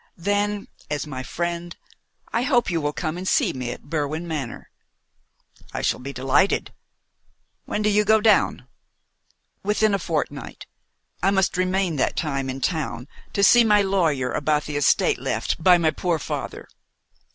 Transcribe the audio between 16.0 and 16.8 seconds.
father."